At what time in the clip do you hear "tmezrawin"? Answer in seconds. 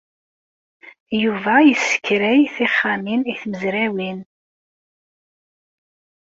3.41-4.19